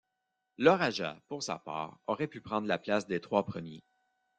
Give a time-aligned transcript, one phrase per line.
[0.57, 3.83] Le Raja, pour sa part, aurait pu prendre la place des trois premiers.